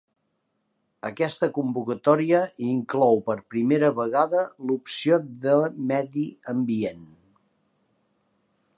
[1.09, 5.57] Aquesta convocatòria inclou per primera vegada l'opció de
[5.93, 7.09] medi ambient.